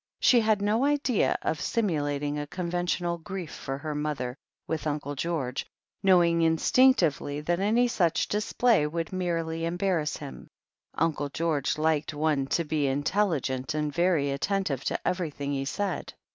[0.19, 4.35] She had no idea of simulating a conventional grief for her mother
[4.65, 5.67] with Uncle George,
[6.01, 10.17] knowing instinctively that any If THE HEEL OF ACHILLES ii sudi display would merely embarrass
[10.17, 10.47] him.
[10.95, 16.15] Uncle George liked one to be intelligent and very attentive to everything he said.